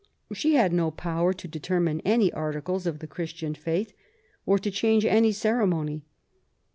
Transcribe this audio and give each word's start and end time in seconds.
She 0.33 0.55
had 0.55 0.73
no 0.73 0.89
power 0.89 1.31
to 1.31 1.47
determine 1.47 1.99
any 2.03 2.33
articles 2.33 2.87
of 2.87 2.97
the 2.97 3.05
Christian 3.05 3.53
faith, 3.53 3.93
or 4.47 4.57
to 4.57 4.71
change 4.71 5.05
any 5.05 5.31
ceremony. 5.31 6.01